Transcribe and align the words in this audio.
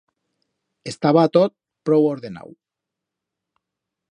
Estaba 0.91 1.25
tot 1.37 1.53
prou 1.91 2.09
ordenau. 2.15 2.57